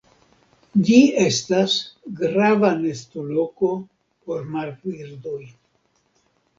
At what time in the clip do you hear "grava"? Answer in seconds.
2.23-2.73